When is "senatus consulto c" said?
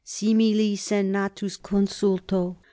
0.77-2.59